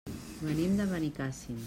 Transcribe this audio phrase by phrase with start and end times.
[0.45, 1.59] Venim de Benicàssim.